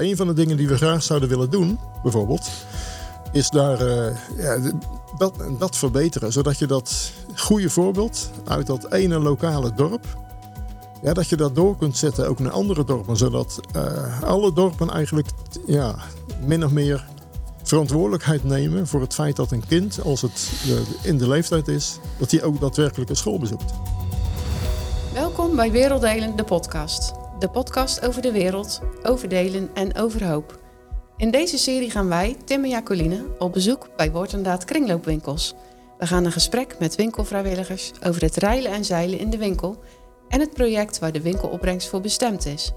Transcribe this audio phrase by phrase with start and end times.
[0.00, 2.50] Een van de dingen die we graag zouden willen doen, bijvoorbeeld,
[3.32, 4.58] is daar uh, ja,
[5.18, 6.32] dat, dat verbeteren.
[6.32, 10.04] Zodat je dat goede voorbeeld uit dat ene lokale dorp,
[11.02, 13.16] ja, dat je dat door kunt zetten ook naar andere dorpen.
[13.16, 15.28] Zodat uh, alle dorpen eigenlijk
[15.66, 15.94] ja,
[16.46, 17.06] min of meer
[17.62, 20.50] verantwoordelijkheid nemen voor het feit dat een kind, als het
[21.02, 23.72] in de leeftijd is, dat hij ook daadwerkelijk een school bezoekt.
[25.14, 27.19] Welkom bij Werelddelen, de podcast.
[27.40, 30.58] De podcast over de wereld, over delen en over hoop.
[31.16, 35.54] In deze serie gaan wij, Tim en Jacoline, op bezoek bij Woord kringloopwinkels.
[35.98, 39.78] We gaan een gesprek met winkelvrijwilligers over het reilen en zeilen in de winkel
[40.28, 42.72] en het project waar de winkelopbrengst voor bestemd is.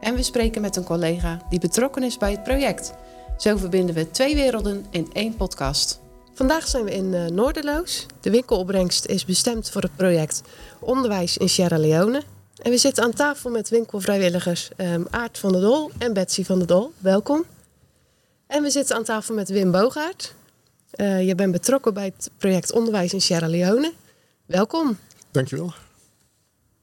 [0.00, 2.94] En we spreken met een collega die betrokken is bij het project.
[3.36, 6.00] Zo verbinden we twee werelden in één podcast.
[6.34, 8.06] Vandaag zijn we in uh, Noorderloos.
[8.20, 10.42] De winkelopbrengst is bestemd voor het project
[10.80, 12.22] Onderwijs in Sierra Leone.
[12.62, 16.58] En we zitten aan tafel met winkelvrijwilligers um, Aart van der Dol en Betsy van
[16.58, 16.92] der Dol.
[16.98, 17.44] Welkom.
[18.46, 20.34] En we zitten aan tafel met Wim Bogaert.
[20.96, 23.92] Uh, je bent betrokken bij het project Onderwijs in Sierra Leone.
[24.46, 24.98] Welkom.
[25.30, 25.72] Dankjewel.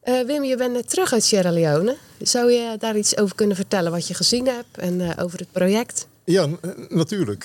[0.03, 1.97] Uh, Wim, je bent net terug uit Sierra Leone.
[2.21, 5.51] Zou je daar iets over kunnen vertellen wat je gezien hebt en uh, over het
[5.51, 6.07] project?
[6.23, 6.47] Ja,
[6.89, 7.43] natuurlijk.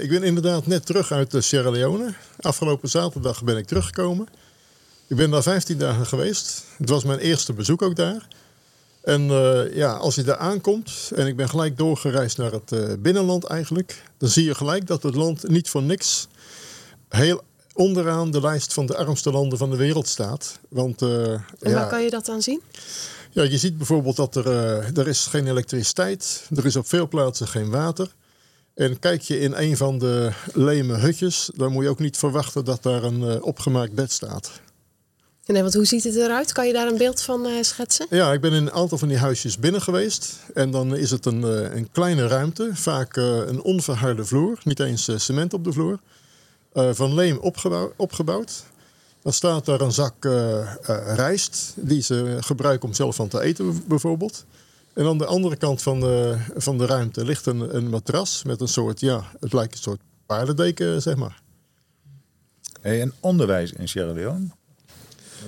[0.00, 2.14] Ik ben inderdaad net terug uit Sierra Leone.
[2.40, 4.28] Afgelopen zaterdag ben ik teruggekomen.
[5.08, 6.64] Ik ben daar 15 dagen geweest.
[6.76, 8.28] Het was mijn eerste bezoek ook daar.
[9.02, 12.92] En uh, ja, als je daar aankomt en ik ben gelijk doorgereisd naar het uh,
[12.98, 16.28] binnenland eigenlijk, dan zie je gelijk dat het land niet voor niks
[17.08, 20.58] heel onderaan de lijst van de armste landen van de wereld staat.
[20.68, 22.60] Want, uh, en waar ja, kan je dat dan zien?
[23.30, 24.46] Ja, je ziet bijvoorbeeld dat er,
[24.98, 28.14] er is geen elektriciteit, er is op veel plaatsen geen water.
[28.74, 32.64] En kijk je in een van de leme hutjes, dan moet je ook niet verwachten
[32.64, 34.50] dat daar een opgemaakt bed staat.
[35.46, 36.52] Nee, want hoe ziet het eruit?
[36.52, 38.06] Kan je daar een beeld van uh, schetsen?
[38.10, 40.38] Ja, ik ben in een aantal van die huisjes binnen geweest.
[40.54, 44.80] En dan is het een, uh, een kleine ruimte, vaak uh, een onverharde vloer, niet
[44.80, 45.98] eens cement op de vloer.
[46.72, 48.64] van leem opgebouw, opgebouwd.
[49.22, 50.24] Dan staat daar een zak
[51.06, 54.44] rijst, die ze gebruiken om zelf van te eten bijvoorbeeld.
[54.92, 58.60] En aan de andere kant van de, van de ruimte ligt een, een matras met
[58.60, 61.42] een soort, ja, het lijkt een soort paardendeken, zeg maar.
[62.80, 64.46] Hey, en onderwijs in Sierra Leone?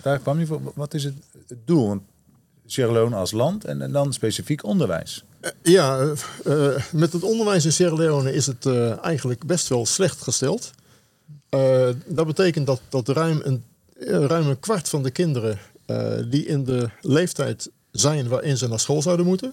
[0.02, 0.60] Daar kwam je voor.
[0.74, 1.14] Wat is het,
[1.46, 1.88] het doel?
[1.88, 2.02] Want
[2.66, 5.24] Sierra Leone als land en, en dan specifiek onderwijs.
[5.40, 6.14] Uh, ja,
[6.46, 10.70] uh, met het onderwijs in Sierra Leone is het uh, eigenlijk best wel slecht gesteld.
[12.06, 13.64] dat betekent dat, dat ruim, een,
[14.26, 15.58] ruim een kwart van de kinderen
[16.30, 19.52] die in de leeftijd zijn waarin ze naar school zouden moeten,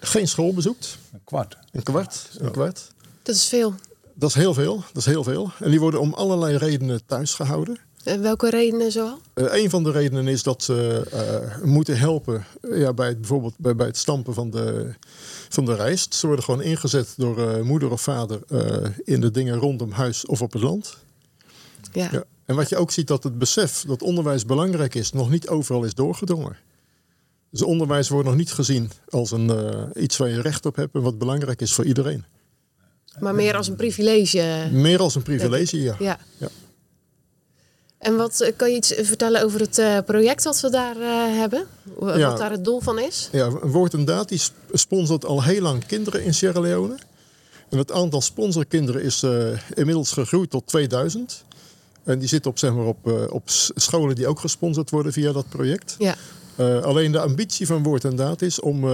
[0.00, 0.98] geen school bezoekt.
[1.12, 1.56] Een kwart.
[1.72, 2.28] Een kwart.
[2.38, 2.92] Een kwart.
[3.22, 3.74] Dat is veel.
[4.14, 4.76] Dat is heel veel.
[4.76, 5.50] Dat is heel veel.
[5.58, 7.78] En die worden om allerlei redenen thuis gehouden.
[8.08, 9.18] En welke redenen zoal?
[9.34, 13.54] Uh, een van de redenen is dat ze uh, moeten helpen ja, bij het, bijvoorbeeld
[13.58, 14.94] bij, bij het stampen van de,
[15.48, 16.14] van de rijst.
[16.14, 18.40] Ze worden gewoon ingezet door moeder of vader
[19.04, 20.96] in de dingen rondom huis of op het land.
[21.92, 22.08] Ja.
[22.12, 22.24] ja.
[22.44, 25.84] En wat je ook ziet dat het besef dat onderwijs belangrijk is, nog niet overal
[25.84, 26.56] is doorgedrongen.
[27.50, 29.50] Dus onderwijs wordt nog niet gezien als een,
[29.94, 32.24] iets waar je recht op hebt en wat belangrijk is voor iedereen.
[33.20, 34.68] Maar meer als een privilege.
[34.72, 35.96] Meer als een privilege, ja.
[35.98, 36.18] ja.
[36.36, 36.48] ja.
[37.98, 41.38] En wat eh, kan je iets vertellen over het uh, project wat we daar uh,
[41.38, 41.66] hebben?
[41.94, 43.28] Wat ja, daar het doel van is?
[43.32, 44.40] Ja, Woord en Daad die
[44.72, 46.96] sponsort al heel lang kinderen in Sierra Leone.
[47.68, 51.44] En het aantal sponsorkinderen is uh, inmiddels gegroeid tot 2000.
[52.04, 53.42] En die zitten op, zeg maar, op, op
[53.74, 55.96] scholen die ook gesponsord worden via dat project.
[55.98, 56.16] Ja.
[56.82, 58.86] alleen de ambitie van Woord en Daad is om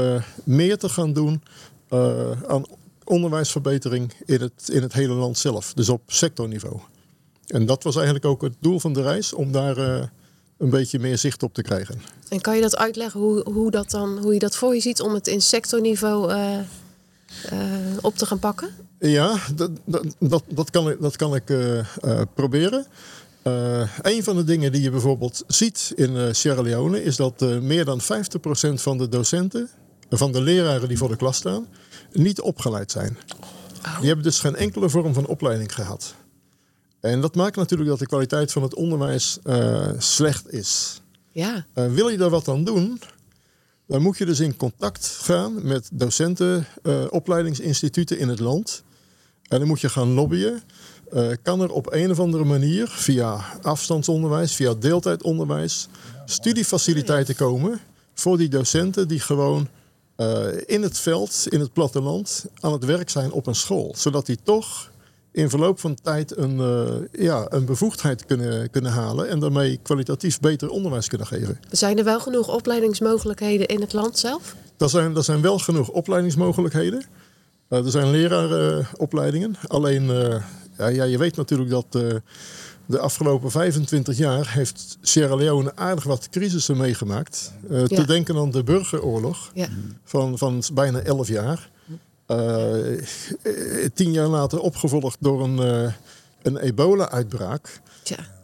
[0.44, 1.42] meer te gaan doen
[2.47, 2.65] aan
[3.04, 5.72] onderwijsverbetering in het, in het hele land zelf.
[5.72, 6.81] Dus op sectorniveau.
[7.47, 10.03] En dat was eigenlijk ook het doel van de reis, om daar uh,
[10.59, 12.03] een beetje meer zicht op te krijgen.
[12.28, 15.00] En kan je dat uitleggen hoe, hoe, dat dan, hoe je dat voor je ziet
[15.00, 16.59] om het in sectorniveau uh,
[17.53, 17.59] uh,
[18.00, 18.69] op te gaan pakken?
[18.99, 19.71] Ja, dat,
[20.19, 21.44] dat, dat kan ik, dat kan ik
[22.34, 22.87] proberen.
[24.03, 28.00] een van de dingen die je bijvoorbeeld ziet in Sierra Leone is dat meer dan
[28.03, 28.04] 50%
[28.75, 29.69] van de docenten,
[30.10, 31.66] van de leraren die voor de klas staan,
[32.12, 33.19] niet opgeleid zijn.
[33.84, 33.98] Oh.
[33.98, 36.15] Die hebben dus geen enkele vorm van opleiding gehad.
[37.04, 41.01] En dat maakt natuurlijk dat de kwaliteit van het onderwijs uh, slecht is.
[41.33, 41.66] Ja.
[41.74, 43.01] Uh, wil je daar wat aan doen,
[43.86, 48.83] dan moet je dus in contact gaan met docenten, uh, opleidingsinstituten in het land.
[49.48, 50.62] En dan moet je gaan lobbyen.
[51.42, 55.89] kan er op een of andere manier, via afstandsonderwijs, via deeltijdonderwijs,
[56.24, 57.80] studiefaciliteiten komen
[58.15, 59.68] voor die docenten die gewoon
[60.66, 63.95] in het veld, in het platteland, aan het werk zijn op een school.
[63.97, 64.92] Zodat die toch
[65.34, 66.86] in verloop van tijd een, uh,
[67.25, 71.60] ja, een bevoegdheid kunnen, kunnen halen en daarmee kwalitatief beter onderwijs kunnen geven.
[71.71, 74.54] Zijn er wel genoeg opleidingsmogelijkheden in het land zelf?
[74.78, 77.04] Er zijn, er zijn wel genoeg opleidingsmogelijkheden.
[77.69, 79.57] Eh, er zijn leraaropleidingen.
[79.66, 80.42] Alleen, eh,
[80.78, 82.03] ja, ja, je weet natuurlijk dat eh,
[82.86, 87.53] de afgelopen 25 jaar heeft Sierra Leone aardig wat crisissen meegemaakt.
[87.71, 87.97] Eh, Ja.
[87.97, 89.69] Te denken aan de burgeroorlog Ja.
[90.04, 91.71] van, van bijna 11 jaar.
[92.26, 95.92] Eh, tien jaar later opgevolgd door een, eh,
[96.42, 97.80] een ebola-uitbraak.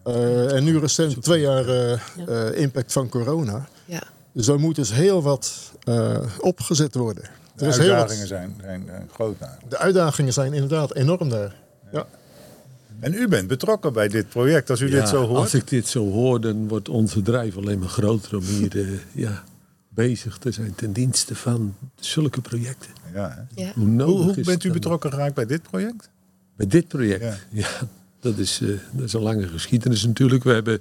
[0.04, 1.92] Eh, en nu recent twee jaar eh,
[2.26, 3.68] eh, impact van corona.
[3.84, 4.02] ja.
[4.32, 7.22] Dus daar moet dus heel wat eh, opgezet worden.
[7.56, 9.58] De Er is heel wat, uitdagingen zijn, zijn, zijn groot daar.
[9.68, 11.54] de uitdagingen zijn inderdaad enorm daar.
[11.92, 12.06] Ja.
[13.00, 15.38] En u bent betrokken bij dit project, als u dit zo hoort.
[15.40, 18.88] Als ik dit zo hoor, dan wordt onze drijf alleen maar groter om hier eh,
[19.12, 19.42] ja,
[20.08, 22.90] bezig te zijn ten dienste van zulke projecten.
[23.14, 23.62] Ja, hè.
[23.62, 23.72] ja.
[23.74, 26.10] Hoe, Hoe, bent u betrokken geraakt bij dit project?
[26.56, 27.22] Bij dit project?
[27.22, 27.36] Ja.
[27.50, 27.68] Ja,
[28.20, 30.44] dat, is, eh, dat is een lange geschiedenis natuurlijk.
[30.44, 30.80] We hebben,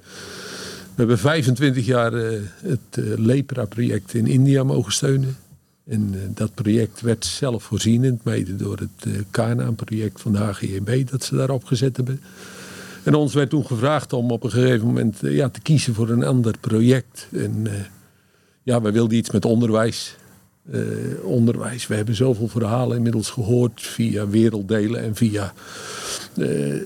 [0.84, 5.38] we hebben 25 jaar eh, het eh, Lepra-project in India mogen steunen.
[5.90, 11.10] En eh, dat project werd zelf voorzienend, mede door het uh, Kanaan-project van de HGB
[11.10, 12.22] dat ze daar opgezet hebben.
[13.04, 16.24] En ons werd toen gevraagd om op een gegeven moment ja, te kiezen voor een
[16.24, 17.28] ander project.
[17.32, 17.74] En eh,
[18.70, 20.16] ja, wij wilden iets met onderwijs.
[20.72, 20.82] Eh,
[21.24, 21.88] onderwijs.
[21.88, 25.54] We hebben zoveel verhalen inmiddels gehoord via werelddelen en via
[26.38, 26.82] eh,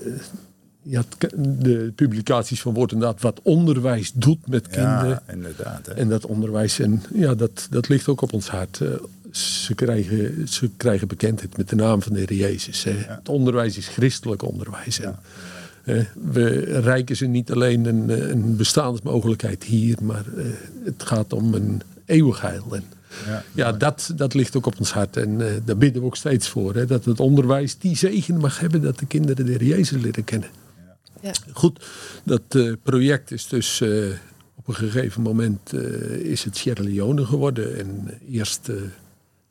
[0.82, 1.02] ja,
[1.36, 3.20] de publicaties van Woord en Daad.
[3.20, 5.08] Wat onderwijs doet met kinderen.
[5.08, 5.86] Ja, inderdaad.
[5.86, 5.92] Hè.
[5.92, 8.80] En dat onderwijs, en ja, dat, dat ligt ook op ons hart.
[8.80, 8.88] Eh,
[9.30, 12.84] ze, krijgen, ze krijgen bekendheid met de naam van de Heer Jezus.
[12.84, 15.00] Het onderwijs is christelijk onderwijs.
[15.00, 15.16] En, eh,
[16.14, 16.48] we
[16.80, 20.44] reiken ze niet alleen een, eh, een bestaansmogelijkheid hier, maar eh,
[20.84, 22.64] het gaat om een eeuwigheil.
[22.74, 22.84] En,
[23.26, 25.16] Ja, ja, dat, dat ligt ook op ons hart.
[25.16, 26.74] En eh, daar bidden we ook steeds voor.
[26.74, 30.24] Hè, dat het onderwijs die zegen mag hebben dat de kinderen de Heer Jezus leren
[30.24, 30.48] kennen.
[31.20, 31.32] Ja.
[31.52, 31.84] Goed,
[32.24, 34.06] dat eh, project is dus eh,
[34.54, 37.78] op een gegeven moment eh, is het Sierra Leone geworden.
[37.78, 38.76] En eerst eh,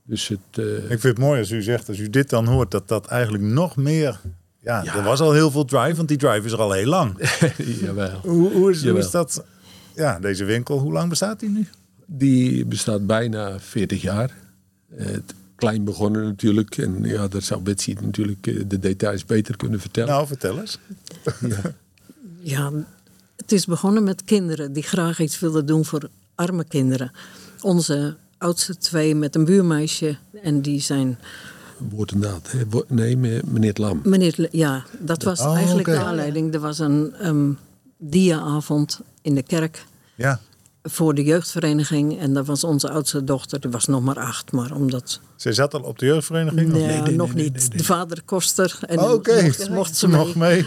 [0.04, 0.40] dus het...
[0.52, 3.06] eh, Ik vind het mooi als u zegt, als u dit dan hoort, dat dat
[3.08, 4.20] eigenlijk nog meer...
[4.64, 4.96] Ja, Ja.
[4.96, 7.30] er was al heel veel drive, want die drive is er al heel lang.
[7.82, 8.20] jawel.
[8.22, 9.44] Hoe, hoe, is, hoe is dat?
[9.96, 11.68] Ja, deze winkel, hoe lang bestaat die nu?
[12.06, 14.32] Die bestaat bijna 40 jaar.
[14.96, 16.78] Het klein begonnen natuurlijk.
[16.78, 20.10] En ja, daar zou Betsy natuurlijk eh, de details beter kunnen vertellen.
[20.10, 20.78] Nou, vertel eens.
[22.40, 22.72] Ja,
[23.36, 27.12] het is begonnen met kinderen die graag iets wilden doen voor arme kinderen.
[27.62, 30.18] Onze oudste twee met een buurmeisje.
[30.44, 31.18] En die zijn.
[31.90, 32.52] Woord en daad.
[32.52, 32.64] Hè?
[32.88, 34.02] Nee, me- meneer Lam.
[34.04, 36.54] Meneer, ja, dat was Oh, eigenlijk de aanleiding.
[36.54, 37.58] Er was een um,
[37.98, 39.86] dia-avond in de kerk
[40.16, 40.40] Ja,
[40.84, 42.20] voor de jeugdvereniging.
[42.20, 44.52] En dat was onze oudste dochter, die was nog maar acht.
[44.52, 45.20] Maar omdat.
[45.36, 46.72] zij zat al op de jeugdvereniging?
[46.72, 47.78] Nee, nog niet.
[47.78, 48.80] De vader koster.
[48.88, 50.18] En Oh, Oké, mocht, mocht ze mee.
[50.18, 50.66] nog mee.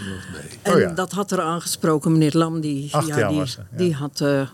[0.61, 0.91] En Oh ja.
[0.91, 2.59] dat had er aangesproken, meneer Lam.
[2.61, 3.77] Die, Acht ja, jaar die, was ze, ja.
[3.77, 4.47] die, had, eh,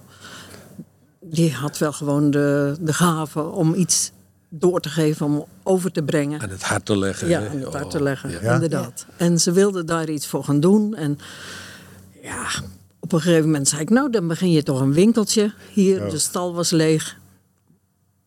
[1.22, 4.12] die had wel gewoon de, de gave om iets
[4.50, 6.42] door te geven, om over te brengen.
[6.42, 7.28] Aan het hart te leggen.
[7.28, 8.54] Ja, aan het hart Oh, te leggen, ja.
[8.54, 9.06] inderdaad.
[9.18, 10.96] En ze wilde daar iets voor gaan doen.
[10.96, 11.18] En
[12.22, 12.48] ja,
[13.00, 15.54] op een gegeven moment zei ik, nou dan begin je toch een winkeltje.
[15.72, 17.18] Hier, de stal was leeg.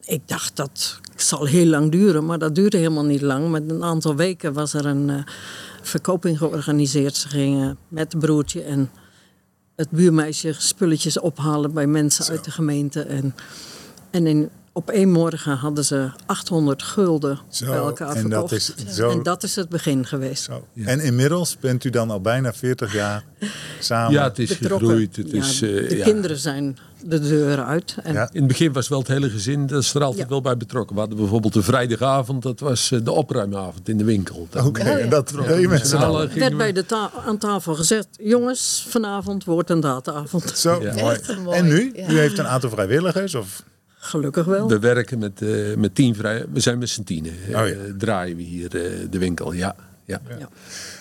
[0.00, 3.50] Ik dacht dat zal heel lang duren, maar dat duurde helemaal niet lang.
[3.50, 5.22] Met een aantal weken was er een eh,
[5.82, 7.16] verkoping georganiseerd.
[7.16, 8.90] Ze gingen met het broertje en
[9.76, 13.02] het buurmeisje spulletjes ophalen bij mensen uit de gemeente.
[13.02, 13.34] En,
[14.10, 18.52] en in, op één morgen hadden ze 800 gulden Zo, bij elkaar en dat verkocht.
[18.86, 20.42] is zo- En dat is het begin geweest.
[20.42, 20.66] Zo.
[20.84, 23.24] En inmiddels bent u dan al bijna 40 jaar
[23.80, 24.12] samen.
[24.12, 24.88] Ja, het is Betrokken.
[24.88, 25.16] gegroeid.
[25.16, 26.04] Het Ja, is, eh, de ja.
[26.04, 27.96] kinderen zijn de deuren uit.
[28.02, 28.28] En Ja.
[28.32, 30.28] In het begin was wel het hele gezin, dat is er altijd Ja.
[30.28, 30.94] wel bij betrokken.
[30.94, 34.48] We hadden bijvoorbeeld de vrijdagavond, dat was eh, de opruimavond in de winkel.
[34.64, 36.30] Oké, en dat deed je met z'n allen.
[36.38, 40.58] werd we- bij de ta- aan tafel gezet: jongens, vanavond wordt een dataavond.
[40.58, 40.94] Zo, Ja.
[40.94, 41.18] mooi.
[41.44, 41.90] Mooi, En nu?
[41.94, 42.08] ja.
[42.08, 43.34] U heeft een aantal vrijwilligers?
[43.34, 43.62] Of?
[44.06, 44.68] Gelukkig wel.
[44.68, 46.44] We werken met, eh, met tien vrij.
[46.52, 47.32] We zijn met z'n tienen.
[47.52, 47.74] eh, Oh ja.
[47.98, 49.52] draaien we hier eh, de winkel.
[49.52, 50.20] Ja, ja.
[50.38, 50.48] Ja.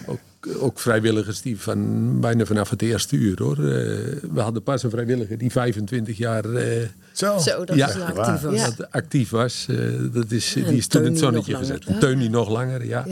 [0.06, 0.20] Ook,
[0.60, 3.58] ook vrijwilligers die van bijna vanaf het eerste uur hoor.
[3.58, 3.64] Eh,
[4.32, 7.38] we hadden pas een vrijwilliger die 25 jaar eh, Zo.
[7.38, 7.90] Zo, dat Ja.
[7.90, 8.18] is lang.
[8.18, 8.56] Actief was.
[8.60, 8.70] Ja.
[8.78, 9.66] dat actief was.
[10.12, 11.86] Dat is, die is toen het zonnetje nog gezet.
[12.00, 13.06] Teunie nog langer, ja.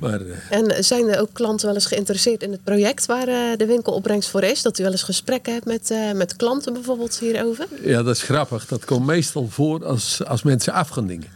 [0.00, 3.66] Maar eh, En zijn er ook klanten wel eens geïnteresseerd in het project waar de
[3.66, 4.62] winkelopbrengst voor is?
[4.62, 7.66] Dat u wel eens gesprekken hebt met, eh, met klanten bijvoorbeeld hierover?
[7.84, 8.66] ja, dat is grappig.
[8.66, 11.28] Dat komt meestal voor als, als mensen af gaan dingen.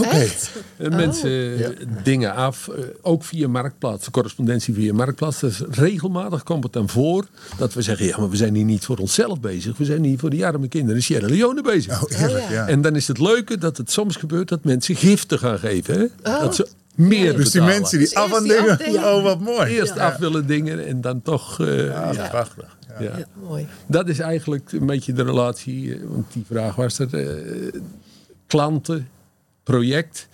[0.00, 0.08] Oké.
[0.08, 0.50] Echt?
[0.76, 5.40] Eh, Mensen eh, dingen af, eh, ook via Marktplaats, correspondentie via Marktplaats.
[5.40, 7.26] Dus regelmatig komt het dan voor
[7.58, 9.76] dat we zeggen: ja, maar we zijn hier niet voor onszelf bezig.
[9.76, 12.02] We zijn hier voor die arme kinderen in Sierra Leone bezig.
[12.02, 12.66] Oh, eerlijk, Oh, ja.
[12.66, 15.94] En dan is het leuke dat het soms gebeurt dat mensen giften gaan geven.
[15.98, 16.06] Hè?
[16.40, 17.80] Dat ze meer Dus die betalen.
[17.80, 18.70] mensen die Dus af aan dingen.
[18.70, 19.04] afdingen.
[19.14, 19.70] Oh, wat mooi.
[19.72, 21.60] Eerst af willen dingen en dan toch.
[21.60, 22.28] eh, Ja, ja.
[22.28, 22.76] prachtig.
[22.88, 23.04] Ja.
[23.16, 23.24] Ja.
[23.48, 23.66] Mooi.
[23.86, 27.08] Dat is eigenlijk een beetje de relatie, want die vraag was er.
[28.46, 29.08] klanten,
[29.62, 30.28] project.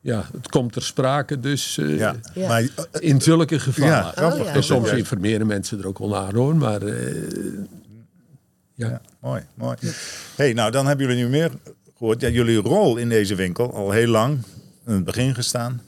[0.00, 2.14] Ja, het komt ter sprake dus eh, Ja.
[2.34, 2.48] Ja.
[2.48, 2.68] Maar, eh,
[3.10, 3.92] in zulke gevallen.
[3.92, 4.40] Ja, grappig.
[4.40, 4.54] Oh.
[4.54, 4.96] En soms Ja.
[4.96, 7.22] informeren mensen er ook wel naar hoor, maar eh,
[8.74, 8.88] ja.
[8.88, 9.76] Ja, mooi, mooi.
[10.36, 11.50] hey, nou dan hebben jullie nu meer
[11.96, 12.20] gehoord.
[12.20, 14.38] Ja, jullie rol in deze winkel al heel lang
[14.86, 15.80] in het begin gestaan.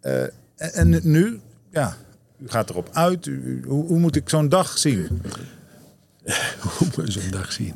[0.00, 1.96] Eh, en, en nu, ja,
[2.38, 3.26] u gaat erop uit.
[3.26, 5.08] U- hoe, hoe moet ik zo'n dag zien?
[6.78, 7.74] Hoe moet je zo'n dag zien?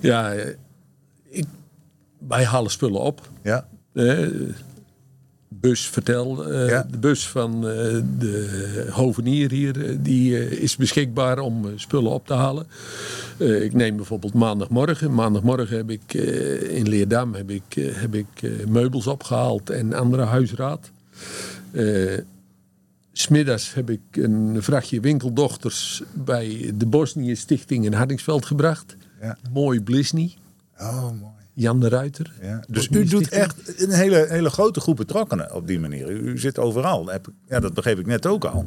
[0.00, 0.54] Ja, eh,
[1.28, 1.44] ik,
[2.28, 3.28] wij halen spullen op.
[3.42, 3.62] Ja, Eh,
[5.48, 6.44] bus, vertel.
[6.52, 6.86] eh, Ja.
[6.90, 12.10] De bus van eh, de hovenier hier eh, die, eh, is beschikbaar om eh, spullen
[12.10, 12.66] op te halen.
[13.38, 15.14] Eh, ik neem bijvoorbeeld maandagmorgen.
[15.14, 19.92] Maandagmorgen heb ik eh, in Leerdam heb ik, eh, heb ik eh, meubels opgehaald en
[19.92, 20.90] andere huisraad.
[21.70, 22.18] Eh,
[23.12, 28.96] Smiddags heb ik een vrachtje winkeldochters bij de Bosnië Stichting in Hardingsveld gebracht.
[29.20, 29.38] Ja.
[29.52, 30.34] Mooi Blisny,
[30.78, 31.39] oh mooi.
[31.60, 32.32] Jan de Ruiter.
[32.42, 32.64] Ja.
[32.68, 36.10] Dus u doet echt een hele, hele grote groep betrokkenen op die manier.
[36.10, 37.10] U, u zit overal.
[37.48, 38.66] Ja, dat begreep ik net ook al.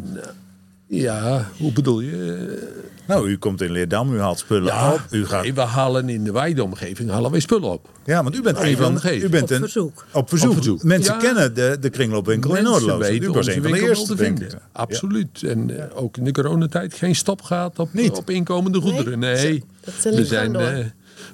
[0.87, 2.81] Ja, hoe bedoel je?
[3.07, 5.01] Nou, u komt in Leerdam, u haalt spullen op.
[5.09, 5.41] U gaat...
[5.43, 7.89] nee, we halen in de wijdomgeving halen wij spullen op.
[8.05, 9.11] Ja, want u bent een Even van...
[9.13, 10.05] U bent Op een, verzoek.
[10.11, 10.49] Op verzoek.
[10.49, 10.83] Op verzoek.
[10.83, 11.19] Mensen Ja.
[11.19, 13.07] kennen de, de kringloopwinkel in Mensen Noordloos.
[13.07, 14.59] weten U was onze een van de eerste, te vinden.
[14.71, 15.43] Absoluut.
[15.43, 18.11] En eh, ook in de coronatijd geen stop gehad op, Niet?
[18.17, 19.19] op inkomende goederen.
[19.19, 20.85] Nee, Dat, eh, we, liep zijn, eh,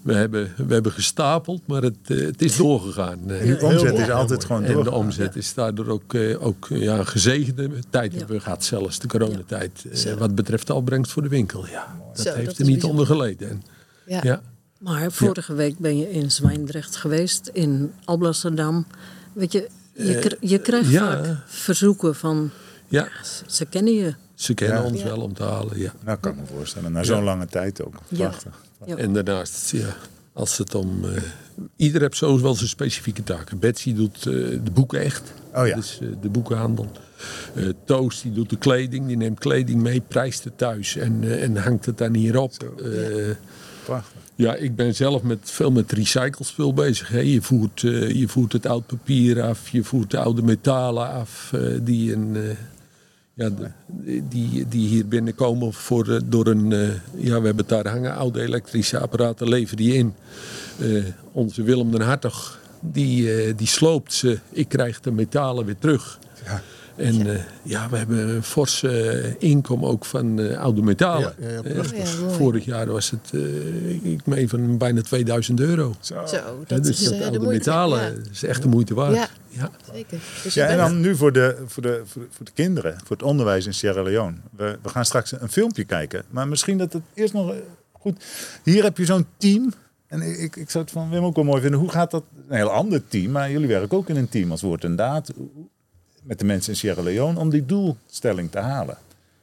[0.02, 3.20] we, hebben, we hebben gestapeld, maar het, eh, het is doorgegaan.
[3.30, 5.00] Eh, Uw omzet is altijd gewoon en de doorgegaan.
[5.00, 8.64] omzet is daardoor ook, eh, ook ja, een gezegende tijd hebben we gehad.
[8.64, 9.86] Zelfs de coronatijd.
[10.06, 11.68] eh, wat betreft de opbrengst voor de winkel.
[11.68, 12.90] Ja, dat Zo, heeft dat er niet bijzonder.
[12.90, 13.50] onder geleden.
[13.50, 13.62] En,
[14.06, 14.20] Ja.
[14.24, 14.42] ja.
[14.80, 18.86] Maar vorige week ben je in Zwijndrecht geweest, in Alblasserdam.
[19.34, 21.24] Weet je, je, kr- je krijgt ja.
[21.24, 22.50] vaak verzoeken van,
[22.88, 23.08] ja,
[23.48, 24.14] ze kennen je.
[24.36, 24.84] ze kennen Ja.
[24.84, 25.06] ons Ja.
[25.06, 25.80] wel om te halen.
[25.80, 25.94] Ja.
[26.06, 26.92] Nou, kan ik me voorstellen.
[26.92, 27.94] Na zo'n lange tijd ook.
[28.08, 28.28] Ja.
[28.28, 28.62] Prachtig.
[28.86, 28.96] Ja.
[28.96, 29.96] En daarnaast, ja,
[30.34, 31.06] als het om.
[31.06, 31.22] eh,
[31.76, 33.60] ieder heeft zo wel zijn specifieke taken.
[33.60, 34.24] Betsy doet eh,
[34.64, 35.34] de boeken echt.
[35.56, 35.76] Oh ja.
[35.76, 36.92] Dus eh, de boekenhandel.
[37.86, 39.08] Toast die doet de kleding.
[39.08, 42.54] Die neemt kleding mee, prijst het thuis en, en hangt het dan hierop.
[43.86, 44.22] Prachtig.
[44.36, 47.10] ja, ik ben zelf met, veel met recyclespul bezig.
[47.10, 47.20] Hè.
[47.20, 52.14] Je, voert, je voert het oud papier af, je voert de oude metalen af die,
[52.14, 52.38] een,
[53.40, 53.50] ja,
[54.30, 56.72] die, die hier binnenkomen voor, eh, door een...
[56.72, 60.14] eh, ja, we hebben daar hangen, oude elektrische apparaten leveren die in.
[60.80, 64.40] Eh, onze Willem den Hartog, die, die sloopt ze.
[64.50, 66.20] Ik krijg de metalen weer terug.
[67.00, 71.36] En eh, ja, we hebben een fors eh, inkomen ook van eh, oude metalen.
[71.40, 71.84] Ja.
[72.30, 75.94] Vorig jaar was het, eh, ik meen van bijna 2000 euro.
[76.00, 76.16] Zo.
[76.68, 79.16] Dat dus is dat oude metalen Ja, is echt de moeite waard.
[79.16, 79.28] Ja.
[79.48, 79.72] Ja.
[79.94, 80.20] zeker.
[80.44, 83.16] Dus Ja, en dan nu voor de, voor, de, voor, de, voor de kinderen, voor
[83.16, 84.38] het onderwijs in Sierra Leone.
[84.56, 86.24] We, we gaan straks een filmpje kijken.
[86.30, 87.54] Maar misschien dat het eerst nog
[87.92, 88.24] goed...
[88.64, 89.74] Hier heb je zo'n team.
[90.08, 91.80] En ik, ik, ik zou het van Wim ook wel mooi vinden.
[91.80, 92.24] Hoe gaat dat?
[92.48, 95.32] Een heel ander team, maar jullie werken ook in een team als woord en daad.
[96.30, 98.98] Met de mensen in Sierra Leone om die doelstelling te halen.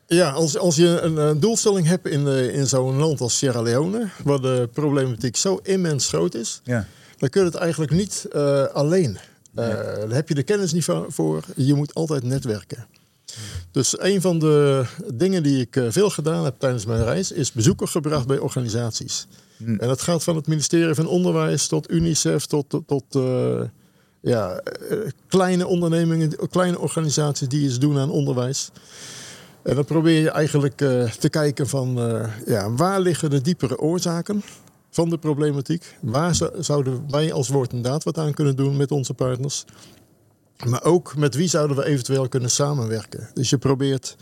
[0.06, 3.62] Ja, als, als je een, eh, doelstelling hebt in, eh, in zo'n land als Sierra
[3.62, 6.86] Leone, waar de problematiek zo immens groot is, Ja.
[7.18, 9.18] dan kun je het eigenlijk niet eh, alleen.
[9.54, 11.44] Eh, Daar heb je de kennis niet voor.
[11.56, 12.86] Je moet altijd netwerken.
[13.70, 17.88] Dus een van de dingen die ik veel gedaan heb tijdens mijn reis, is bezoeken
[17.88, 19.26] gebracht bij organisaties.
[19.64, 23.04] En dat gaat van het ministerie van Onderwijs tot UNICEF tot, tot, tot,
[24.26, 28.70] ja, eh, kleine ondernemingen, kleine organisaties die iets doen aan onderwijs.
[29.62, 33.78] En dan probeer je eigenlijk eh, te kijken van eh, ja, waar liggen de diepere
[33.78, 34.42] oorzaken
[34.90, 35.96] van de problematiek?
[36.00, 39.64] Waar zou- zouden wij als woord en daad wat aan kunnen doen met onze partners?
[40.68, 43.28] Maar ook met wie zouden we eventueel kunnen samenwerken?
[43.34, 44.16] Dus je probeert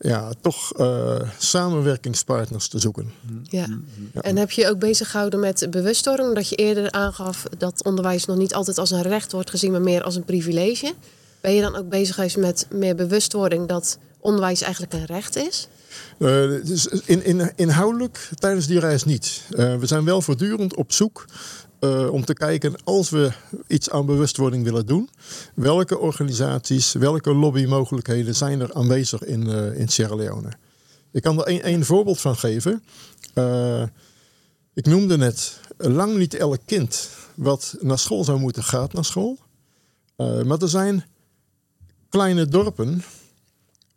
[0.00, 3.12] ja, toch eh, samenwerkingspartners te zoeken.
[3.42, 3.66] Ja.
[4.14, 6.28] En heb je je ook bezig gehouden met bewustwording?
[6.28, 9.80] Omdat je eerder aangaf dat onderwijs nog niet altijd als een recht wordt gezien, maar
[9.80, 10.94] meer als een privilege.
[11.40, 15.68] Ben je dan ook bezig geweest met meer bewustwording dat onderwijs eigenlijk een recht is?
[16.18, 16.28] Eh,
[16.64, 19.42] dus in, in, inhoudelijk tijdens die reis niet.
[19.50, 21.24] Eh, we zijn wel voortdurend op zoek
[21.80, 23.32] eh, om te kijken als we
[23.66, 25.08] iets aan bewustwording willen doen.
[25.54, 30.52] Welke organisaties, welke lobbymogelijkheden zijn er aanwezig in, eh, in Sierra Leone?
[31.10, 32.82] Ik kan er één voorbeeld van geven.
[33.34, 33.82] Eh,
[34.74, 39.38] ik noemde net, lang niet elk kind wat naar school zou moeten gaat naar school.
[40.16, 41.04] Maar er zijn
[42.08, 43.02] kleine dorpen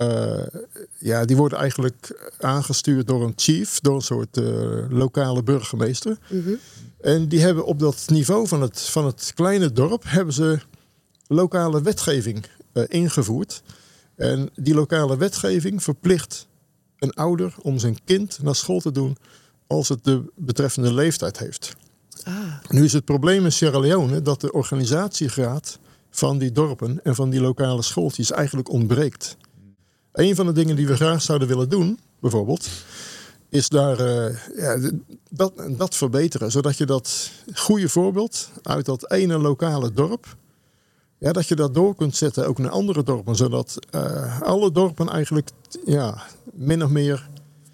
[0.02, 0.62] eh,
[0.98, 6.18] ja, die worden eigenlijk aangestuurd door een chief, door een soort eh, lokale burgemeester.
[7.02, 10.60] En die hebben op dat niveau van het, van het kleine dorp hebben ze
[11.28, 13.62] lokale wetgeving eh, ingevoerd.
[14.16, 16.48] En die lokale wetgeving verplicht
[16.98, 19.18] een ouder om zijn kind naar school te doen
[19.68, 21.76] als het de betreffende leeftijd heeft.
[22.24, 22.34] Ah,
[22.70, 25.80] Nu is het probleem in Sierra Leone dat de organisatiegraad
[26.10, 29.38] van die dorpen en van die lokale schooltjes eigenlijk ontbreekt.
[30.12, 32.70] Een van de dingen die we graag zouden willen doen, bijvoorbeeld,
[33.50, 34.92] is daar eh, ja,
[35.30, 36.52] dat, dat verbeteren.
[36.52, 40.36] Zodat je dat goede voorbeeld uit dat ene lokale dorp,
[41.18, 43.36] ja, dat je dat door kunt zetten ook naar andere dorpen.
[43.36, 45.50] Zodat eh, alle dorpen eigenlijk
[45.86, 47.30] ja, min of meer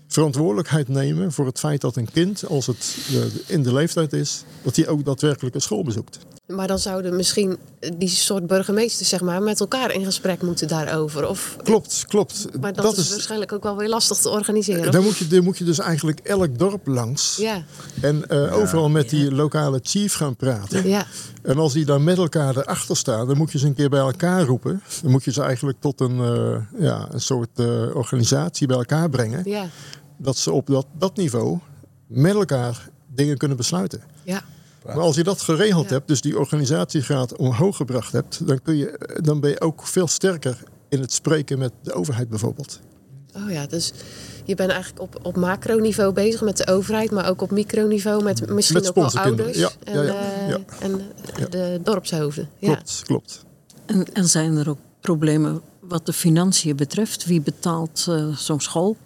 [0.07, 4.43] verantwoordelijkheid nemen voor het feit dat een kind, als het eh, in de leeftijd is,
[4.61, 6.19] dat hij ook daadwerkelijk een school bezoekt.
[6.47, 7.57] Maar dan zouden misschien
[7.97, 11.27] die soort burgemeesters zeg maar, met elkaar in gesprek moeten daarover.
[11.27, 12.47] Of, Klopt, klopt.
[12.61, 14.91] maar dat, is, waarschijnlijk ook wel weer lastig te organiseren.
[14.91, 17.63] dan moet, je, dan moet je dus eigenlijk elk dorp langs Ja,
[18.01, 20.87] en eh, overal met die lokale chief gaan praten.
[20.87, 21.05] ja,
[21.41, 23.99] En als die dan met elkaar erachter staan, dan moet je ze een keer bij
[23.99, 24.81] elkaar roepen.
[25.01, 29.09] Dan moet je ze eigenlijk tot een, eh, ja, een soort eh, organisatie bij elkaar
[29.09, 29.41] brengen.
[29.45, 29.67] ja,
[30.17, 31.59] Dat ze op dat, dat niveau
[32.07, 34.01] met elkaar dingen kunnen besluiten.
[34.23, 34.43] ja.
[34.87, 35.93] Maar als je dat geregeld Ja.
[35.93, 40.07] hebt, dus die organisatiegraad omhoog gebracht hebt, dan, kun je, dan ben je ook veel
[40.07, 42.79] sterker in het spreken met de overheid bijvoorbeeld.
[43.35, 43.93] Oh ja, dus
[44.45, 48.49] je bent eigenlijk op, op macroniveau bezig met de overheid, maar ook op microniveau met
[48.49, 50.59] misschien Met ook wel ouders ja, en, ja, ja, eh, ja.
[50.79, 51.01] en
[51.35, 52.49] eh, de dorpshoofden.
[52.57, 52.67] Ja.
[52.73, 53.45] Klopt, klopt.
[53.85, 57.25] En, en zijn er ook problemen wat de financiën betreft?
[57.25, 58.97] Wie betaalt eh, zo'n school?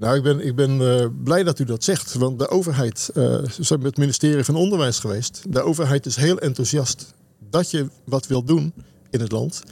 [0.00, 2.14] Nou, ik ben, ik ben eh, blij dat u dat zegt.
[2.14, 5.42] Want de overheid, eh we zijn met het ministerie van Onderwijs geweest.
[5.48, 7.14] De overheid is heel enthousiast
[7.50, 8.72] dat je wat wil doen
[9.10, 9.62] in het land.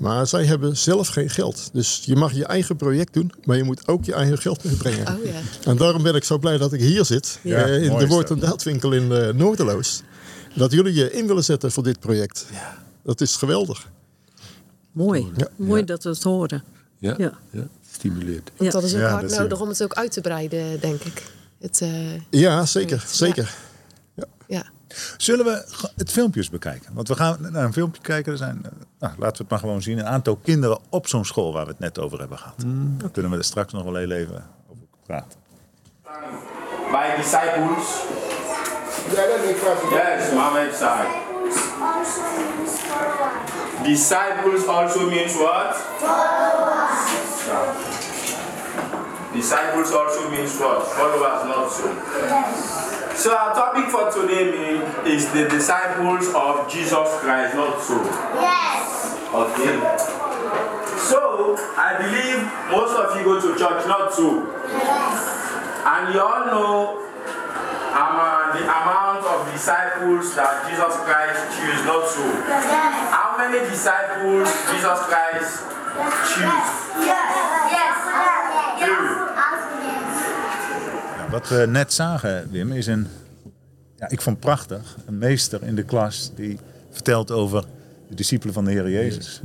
[0.00, 1.70] Maar zij hebben zelf geen geld.
[1.72, 5.06] Dus je mag je eigen project doen, maar je moet ook je eigen geld meebrengen.
[5.18, 5.40] Oh ja.
[5.64, 8.30] En daarom ben ik zo blij dat ik hier zit, Ja, eh, in de Woord-
[8.30, 10.02] en Daadwinkel in eh Noorderloos.
[10.54, 12.46] Dat jullie je in willen zetten voor dit project.
[13.04, 13.88] Dat is geweldig.
[14.92, 15.26] Mooi.
[15.36, 15.48] Ja.
[15.56, 16.64] Mooi dat we het horen.
[16.98, 17.38] Ja, Ja.
[18.02, 18.10] Ja.
[18.10, 18.50] stimuleert.
[18.58, 18.70] Ja.
[18.70, 21.22] Dat is ook Ja, hard nodig ook- om het ook uit te breiden, denk ik.
[21.60, 22.96] Het, eh, Ja, zeker.
[22.96, 23.06] Ja.
[23.06, 23.54] zeker.
[24.46, 24.62] ja.
[25.16, 25.64] Zullen we
[25.96, 26.90] het filmpje eens bekijken?
[26.94, 28.32] Want we gaan naar een filmpje kijken.
[28.32, 29.98] Er zijn, eh, nou, laten we het maar gewoon zien.
[29.98, 32.54] Een aantal kinderen op zo'n school waar we het net over hebben gehad.
[32.98, 35.38] Daar kunnen we er straks nog wel heel even over praten.
[36.90, 37.86] My disciples.
[39.90, 41.20] Yes, Muhammad side.
[43.82, 45.76] Disciples also means what?
[49.42, 50.86] Disciples also means what?
[50.86, 51.90] Followers, not so.
[53.12, 54.54] So our topic for today
[55.04, 57.98] is the disciples of Jesus Christ, not so.
[58.38, 59.18] Yes.
[59.34, 59.74] Okay.
[60.94, 62.38] So I believe
[62.70, 64.46] most of you go to church, not so.
[64.70, 65.50] Yes.
[65.90, 67.02] And you all know
[67.98, 72.22] um, the amount of disciples that Jesus Christ chose, not so.
[72.46, 73.10] Yes.
[73.10, 75.66] How many disciples Jesus Christ
[76.30, 76.46] choose?
[76.46, 76.94] Yes.
[77.02, 77.41] Yes.
[81.32, 83.06] Wat we net zagen, Wim, is een...
[83.96, 84.96] Ja, ik vond prachtig.
[85.06, 86.58] Een meester in de klas die
[86.90, 87.64] vertelt over
[88.08, 89.40] de discipelen van de Heer Jezus.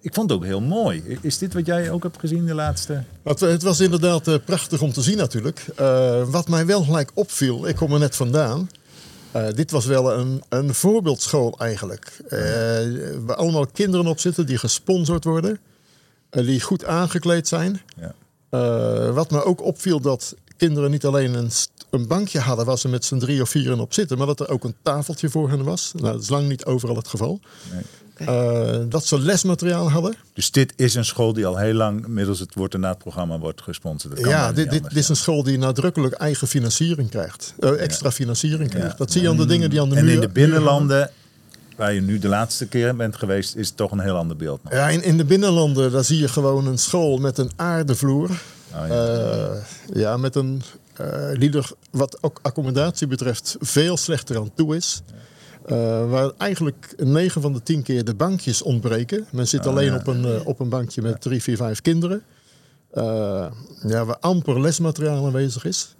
[0.00, 1.18] Ik vond het ook heel mooi.
[1.20, 3.02] Is dit wat jij ook hebt gezien de laatste...
[3.22, 5.66] Het, het was inderdaad eh, prachtig om te zien natuurlijk.
[5.76, 8.70] Eh, wat mij wel gelijk opviel, ik kom er net vandaan.
[9.32, 12.18] eh, dit was wel een, een voorbeeldschool eigenlijk.
[12.28, 12.38] Eh,
[13.18, 15.58] waar allemaal kinderen op zitten die gesponsord worden.
[16.30, 17.80] eh, die goed aangekleed zijn.
[18.00, 18.14] Ja.
[18.50, 21.50] Eh, wat me ook opviel dat kinderen niet alleen een,
[21.90, 24.18] een bankje hadden waar ze met z'n drie of vieren op zitten.
[24.18, 25.92] Maar dat er ook een tafeltje voor hen was.
[25.96, 27.40] Nou, dat is lang niet overal het geval.
[27.72, 27.82] Nee.
[28.18, 30.14] Eh, dat ze lesmateriaal hadden.
[30.32, 33.38] Dus dit is een school die al heel lang middels het Wordt en Naad programma
[33.38, 34.18] wordt gesponsord.
[34.18, 37.54] Ja, dit, dit, is een school die nadrukkelijk eigen financiering krijgt.
[37.58, 38.90] Eh, extra financiering krijgt.
[38.90, 38.96] Ja.
[38.96, 40.14] Dat zie je aan de dingen die aan de En muur...
[40.14, 41.10] in de binnenlanden,
[41.76, 44.64] waar je nu de laatste keer bent geweest, is het toch een heel ander beeld.
[44.64, 44.72] nog.
[44.72, 48.30] Ja, in, in de binnenlanden daar zie je gewoon een school met een aardevloer.
[48.74, 49.06] Oh, ja.
[49.06, 49.56] Eh,
[49.92, 50.62] ja, met een...
[50.96, 55.02] eh die er, wat ook accommodatie betreft, veel slechter aan toe is.
[55.66, 59.26] Eh, waar eigenlijk 9 van de 10 keer de bankjes ontbreken.
[59.32, 59.96] Men zit Oh, alleen ja.
[59.96, 62.22] op, een, eh, op een bankje met 3, 4, 5 kinderen.
[62.90, 63.46] Eh,
[63.86, 65.94] ja, waar amper lesmateriaal aanwezig is.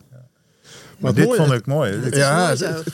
[0.98, 2.00] maar het dit mooie- vond ik mooi.
[2.00, 2.86] Dit- Ja, mooi het-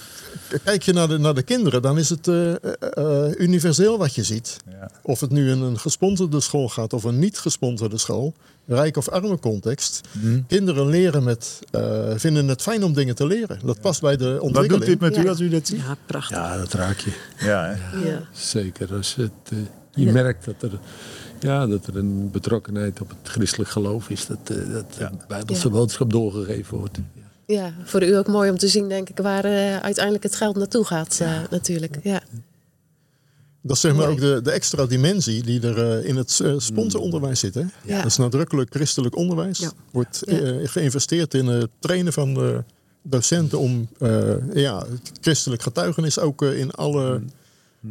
[0.65, 4.15] kijk je naar de, naar de kinderen, dan is het eh, eh, eh, universeel wat
[4.15, 4.57] je ziet.
[4.71, 4.91] Ja.
[5.03, 8.35] Of het nu in een gesponsorde school gaat of een niet gesponsorde school,
[8.67, 10.01] rijk of arme context.
[10.13, 10.41] Mhm.
[10.47, 13.59] Kinderen leren met, eh, vinden het fijn om dingen te leren.
[13.65, 14.85] Dat past bij de Wat doet ontwikkeling.
[14.85, 15.81] dit met u als u dat ziet?
[15.81, 16.37] Ja, prachtig.
[16.37, 17.13] Ja, dat raak je.
[17.39, 17.77] Ja.
[18.33, 18.95] Zeker.
[18.95, 19.31] Als het,
[19.95, 20.79] je merkt dat er,
[21.41, 24.27] ja, dat er een betrokkenheid op het christelijk geloof is.
[24.27, 25.73] Dat, eh, dat de Bijbelse Ja.
[25.75, 26.99] boodschap doorgegeven wordt.
[27.47, 27.75] Ja.
[27.85, 30.85] voor u ook mooi om te zien, denk ik, waar eh, uiteindelijk het geld naartoe
[30.85, 31.97] gaat, eh, natuurlijk.
[32.03, 32.23] Ja.
[33.63, 37.41] Dat is zeg maar ook de, de extra dimensie die er eh, in het sponsoronderwijs
[37.41, 37.55] zit.
[37.55, 37.63] Hè?
[37.83, 37.97] Ja.
[37.97, 39.59] Dat is nadrukkelijk christelijk onderwijs.
[39.59, 39.71] Ja.
[39.91, 40.39] Wordt Ja.
[40.41, 42.65] eh, geïnvesteerd in het trainen van de
[43.03, 47.23] docenten om eh, ja, het christelijk getuigenis ook in alle,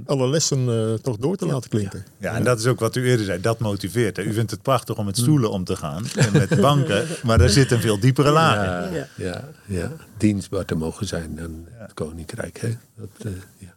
[0.06, 2.06] alle lessen eh, toch door te laten klinken.
[2.17, 3.41] Ja, en dat is ook wat u eerder zei.
[3.41, 4.17] Dat motiveert.
[4.17, 4.23] hè.
[4.23, 7.08] U vindt het prachtig om met stoelen om te gaan en met banken.
[7.23, 8.93] Maar daar zit een veel diepere laag in.
[8.93, 9.91] Ja, ja, ja.
[10.17, 12.58] dienstbaar te mogen zijn aan het koninkrijk.
[12.58, 12.77] Hè?
[12.95, 13.73] Dat, eh, ja.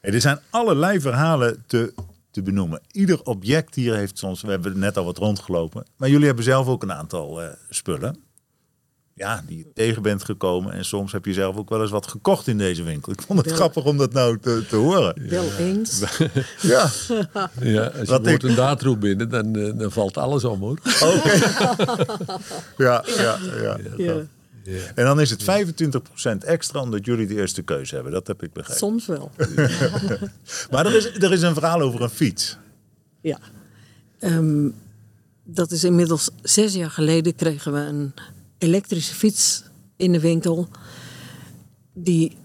[0.00, 1.94] Hey, er zijn allerlei verhalen te,
[2.30, 2.80] te benoemen.
[2.90, 6.66] Ieder object hier heeft soms, we hebben net al wat rondgelopen, maar jullie hebben zelf
[6.66, 8.22] ook een aantal eh, spullen.
[9.18, 10.72] Ja, die je tegen bent gekomen.
[10.72, 13.12] En soms heb je zelf ook wel eens wat gekocht in deze winkel.
[13.12, 13.56] Ik vond het Wel.
[13.56, 15.28] grappig om dat nou te, te horen.
[15.28, 16.02] Wel eens.
[16.60, 16.90] Ja,
[17.60, 20.60] Ja, als je Wat wordt ik- een daadroep binnen, dan, eh, dan valt alles om
[20.60, 20.78] hoor.
[21.02, 21.38] oké.
[22.84, 24.22] ja, ja, ja, Ja.
[24.94, 28.12] En dan is het 25% extra omdat jullie de eerste keuze hebben.
[28.12, 28.78] Dat heb ik begrepen.
[28.78, 29.30] Soms wel.
[30.70, 32.56] Maar er is, er is een verhaal over een fiets.
[33.20, 33.38] Ja.
[34.18, 34.68] Ehm,
[35.44, 38.12] dat is inmiddels zes jaar geleden kregen we een
[38.58, 39.64] elektrische fiets
[39.96, 40.68] in de winkel.
[41.92, 42.36] Die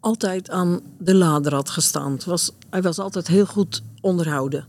[0.00, 2.18] altijd aan de lader had gestaan.
[2.24, 4.66] Was, hij was altijd heel goed onderhouden.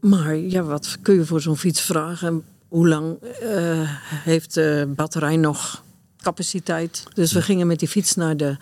[0.00, 2.44] Maar ja, wat kun je voor zo'n fiets vragen?
[2.68, 5.82] Hoe lang eh, heeft de batterij nog
[6.22, 7.04] capaciteit?
[7.14, 8.56] Dus we gingen met die fiets naar de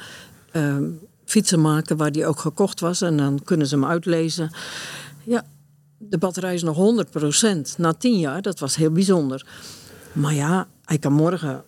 [0.52, 0.84] ehm,
[1.24, 3.00] fietsenmaker waar die ook gekocht was.
[3.00, 4.50] En dan kunnen ze hem uitlezen.
[5.24, 5.44] Ja,
[5.98, 8.42] de batterij is nog 100% na 10 jaar.
[8.42, 9.46] Dat was heel bijzonder.
[10.14, 11.62] Maar ja, hij kan morgen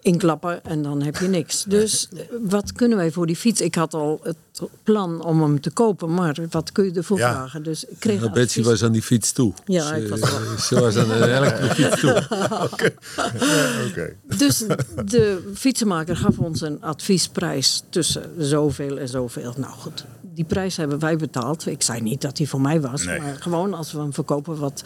[0.00, 1.64] inklappen en dan heb je niks.
[1.64, 2.08] Dus
[2.42, 3.60] wat kunnen wij voor die fiets?
[3.60, 4.36] Ik had al het
[4.82, 7.32] plan om hem te kopen, maar wat kun je ervoor Ja.
[7.32, 7.62] vragen?
[7.62, 9.52] Dus ik kreeg Nou, Betsy was aan die fiets toe.
[9.64, 12.26] Ja, Ze, ik was wel- ze was aan een elektrofiets toe.
[12.72, 14.16] Oké.
[14.36, 14.64] Dus
[15.04, 19.54] de fietsenmaker gaf ons een adviesprijs tussen zoveel en zoveel.
[19.56, 21.66] Nou goed, die prijs hebben wij betaald.
[21.66, 23.20] Ik zei niet dat die voor mij was, Nee.
[23.20, 24.82] maar gewoon als we hem verkopen wat.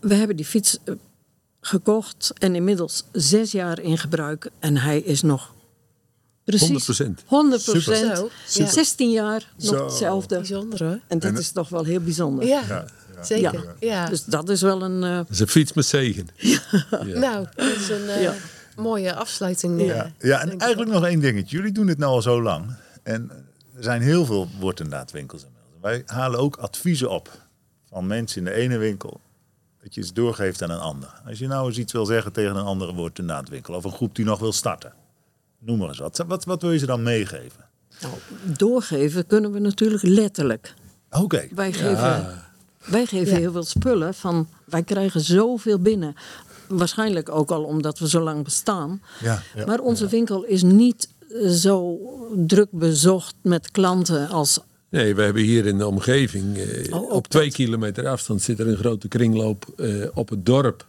[0.00, 0.94] We hebben die fiets eh,
[1.66, 5.52] gekocht en inmiddels zes jaar in gebruik en hij is nog
[6.44, 7.04] precies 100%.
[7.26, 7.92] 100 Zo,
[8.52, 8.66] ja.
[8.66, 9.84] 16 jaar nog Zo.
[9.84, 10.36] hetzelfde.
[10.36, 10.98] Bijzonder hoor.
[11.08, 12.46] En dat is toch wel heel bijzonder.
[12.46, 12.84] Ja,
[13.22, 13.74] zeker.
[13.80, 14.08] Ja.
[14.08, 15.02] Dus dat is wel een.
[15.04, 16.26] eh, Dat is een fiets met zegen.
[17.14, 18.34] Nou, dat is een eh, Ja.
[18.76, 19.80] mooie afsluiting.
[19.80, 21.56] eh, Ja, ja en eigenlijk nog één dingetje.
[21.56, 22.74] Jullie doen het nou al zo lang.
[23.02, 23.30] En
[23.76, 25.72] er zijn heel veel woordindaadwinkels inmiddels.
[25.80, 27.30] Wij halen ook adviezen op
[27.88, 29.20] van mensen in de ene winkel.
[29.84, 31.20] Dat je iets doorgeeft aan een ander.
[31.26, 33.74] Als je nou eens iets wil zeggen tegen een andere woordindaadwinkel.
[33.74, 34.92] Of een groep die nog wil starten.
[35.58, 36.24] Noem maar eens wat.
[36.26, 37.64] Wat, wat wil je ze dan meegeven?
[38.00, 38.14] nou,
[38.56, 40.74] doorgeven kunnen we natuurlijk letterlijk.
[41.10, 41.48] Oké.
[41.54, 42.42] Wij geven,
[42.84, 43.38] wij geven Ja.
[43.38, 44.48] heel veel spullen van.
[44.64, 46.14] Wij krijgen zoveel binnen.
[46.68, 49.02] Waarschijnlijk ook al omdat we zo lang bestaan.
[49.20, 49.42] Ja.
[49.66, 51.98] Maar onze winkel is niet eh, zo
[52.36, 54.60] druk bezocht met klanten als.
[54.94, 58.68] Nee, we hebben hier in de omgeving, eh, Oh, op twee kilometer afstand, zit er
[58.68, 60.86] een grote kringloop eh, op het dorp.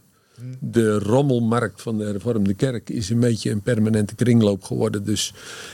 [0.60, 5.04] De rommelmarkt van de hervormde kerk is een beetje een permanente kringloop geworden.
[5.04, 5.34] Dus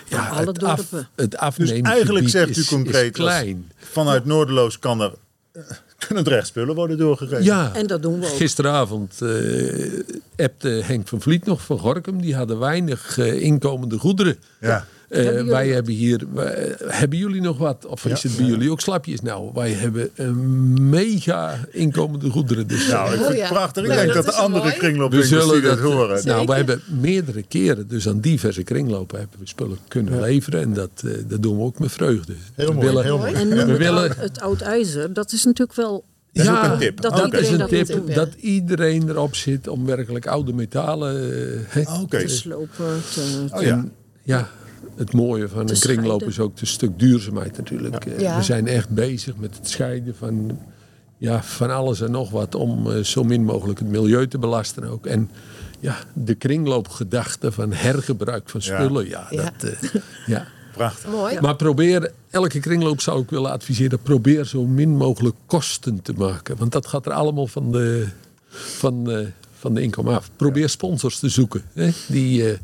[0.09, 1.07] ja, alle het, af, dorpen.
[1.15, 3.03] het Dus afnemen eigenlijk zegt u is, concreet.
[3.05, 3.71] is klein.
[3.77, 5.13] Vanuit Noorderloos kan er,
[5.51, 5.61] eh,
[6.07, 7.43] kunnen er echt spullen worden doorgegeven.
[7.43, 8.35] Ja, En dat doen we ook.
[8.35, 9.99] gisteravond eh
[10.45, 12.21] appte Henk van Vliet nog van Gorkum.
[12.21, 14.37] Die hadden weinig inkomende goederen.
[14.59, 14.85] Ja.
[15.11, 17.85] Eh, Hebben wij hebben hier, wij- hebben jullie nog wat?
[17.85, 19.21] Of is het bij jullie ook slapjes?
[19.21, 22.67] Nou, wij hebben een mega inkomende goederen.
[22.67, 23.41] Dus Nou, ik vind Oh ja.
[23.41, 23.83] het prachtig.
[23.83, 24.73] Ik Nou, denk dat dat de is andere mooi.
[24.73, 25.91] we kringloopwinkels zullen dat dat.
[25.91, 26.25] horen.
[26.25, 30.61] Nou, wij hebben meerdere keren, dus aan diverse kringlopen hebben we spullen kunnen leveren.
[30.61, 32.33] En dat, eh, dat doen we ook met vreugde.
[32.55, 33.33] Heel we mooi, willen, heel mooi.
[33.33, 36.03] En We het, willen- oud, het oud ijzer, dat is natuurlijk wel.
[36.33, 37.01] Dat is Ja, ook een tip.
[37.01, 37.21] dat Oké.
[37.21, 41.33] Dat is iedereen een dat tip dat iedereen erop zit om werkelijk oude metalen.
[41.69, 42.19] eh, Oké.
[42.19, 43.01] te slopen.
[43.13, 43.67] Te, Oh ja.
[43.69, 43.91] En
[44.23, 44.49] ja,
[44.95, 46.27] het mooie van een kringloop scheiden.
[46.27, 48.05] is ook de stuk duurzaamheid natuurlijk.
[48.05, 48.37] Eh, Ja.
[48.37, 50.59] We zijn echt bezig met het scheiden van,
[51.17, 54.83] ja, van alles en nog wat om eh, zo min mogelijk het milieu te belasten
[54.83, 55.05] ook.
[55.05, 55.29] En
[55.79, 59.43] ja, de kringloopgedachte van hergebruik van spullen, ja, Ja.
[59.43, 59.69] dat...
[59.71, 59.89] eh,
[60.25, 60.47] ja.
[60.73, 61.09] Prachtig.
[61.11, 61.39] Mooi.
[61.39, 66.57] Maar probeer, elke kringloop zou ik willen adviseren, probeer zo min mogelijk kosten te maken.
[66.57, 68.07] Want dat gaat er allemaal van de,
[68.49, 69.25] van, eh,
[69.59, 70.29] van de inkomen af.
[70.35, 71.61] Probeer sponsors te zoeken.
[71.73, 71.89] Hè?
[72.07, 72.57] Die, eh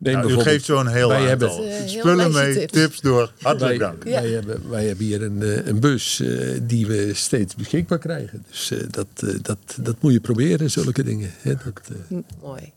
[0.00, 2.72] neem Nou, u geeft zo'n heel wij aantal hebben- Eh, heel spullen mee, tips.
[2.72, 3.32] tips, door.
[3.40, 4.04] Hartelijk wij, dank.
[4.04, 8.44] wij, hebben, wij hebben hier een, eh, een bus eh, die we steeds beschikbaar krijgen.
[8.48, 9.06] Dus dat,
[9.42, 11.30] dat, dat moet je proberen, zulke dingen.
[11.38, 11.54] Hè?
[11.54, 12.72] Dat, eh, Mooi.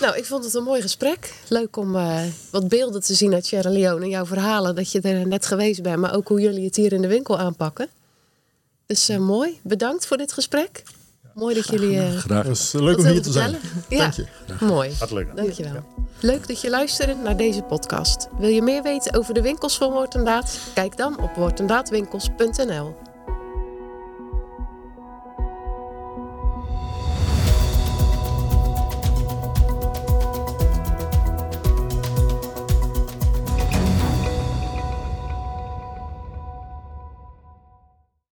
[0.00, 1.32] Nou, ik vond het een mooi gesprek.
[1.48, 4.08] Leuk om eh, wat beelden te zien uit Sierra Leone.
[4.08, 5.96] Jouw verhalen, dat je er net geweest bent.
[5.98, 7.88] Maar ook hoe jullie het hier in de winkel aanpakken.
[8.86, 9.58] Dus eh, mooi.
[9.62, 10.82] Bedankt voor dit gesprek.
[11.40, 12.46] Mooi dat jullie eh graag.
[12.46, 13.56] Het is leuk om hier te zijn.
[13.88, 14.26] Ja, Dank je.
[14.60, 14.90] mooi.
[14.98, 15.38] Hartelijk dank.
[15.38, 15.82] Dankjewel.
[16.20, 18.28] Leuk dat je luisterde naar deze podcast.
[18.38, 20.58] Wil je meer weten over de winkels van Woord en Daad?
[20.74, 22.94] Kijk dan op woordendaadwinkels.nl.